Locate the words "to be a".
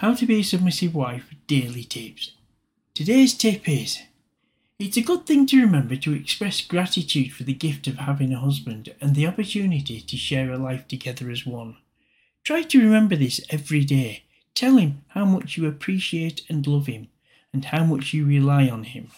0.12-0.44